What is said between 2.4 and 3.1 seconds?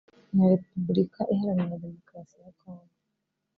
ya Congo